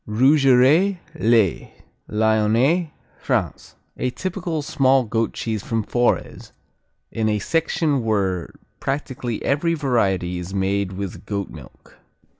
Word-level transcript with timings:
Rougerets, 0.07 0.97
les 1.13 1.71
Lyonnais, 2.07 2.89
France 3.19 3.75
A 3.97 4.09
typical 4.09 4.63
small 4.63 5.03
goat 5.03 5.31
cheese 5.33 5.61
from 5.61 5.83
Forez, 5.83 6.51
in 7.11 7.29
a 7.29 7.37
section 7.37 8.03
where 8.03 8.51
practically 8.79 9.45
every 9.45 9.75
variety 9.75 10.39
is 10.39 10.55
made 10.55 10.93
with 10.93 11.27
goat 11.27 11.51
milk. 11.51 11.99